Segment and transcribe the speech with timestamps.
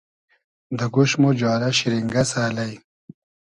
[0.77, 2.71] دۂ گۉش مۉ جارۂ شیرینگئسۂ الݷ